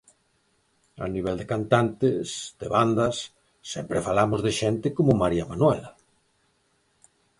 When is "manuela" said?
5.51-5.89